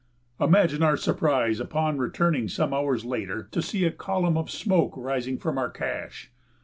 Imagine 0.39 0.81
our 0.81 0.97
surprise, 0.97 1.59
upon 1.59 1.99
returning 1.99 2.47
some 2.49 2.73
hours 2.73 3.05
later, 3.05 3.47
to 3.51 3.61
see 3.61 3.85
a 3.85 3.91
column 3.91 4.35
of 4.35 4.49
smoke 4.49 4.93
rising 4.97 5.37
from 5.37 5.59
our 5.59 5.69
cache. 5.69 6.31